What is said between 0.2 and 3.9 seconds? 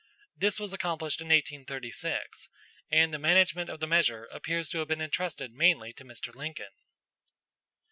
This was accomplished in 1836, and the management of the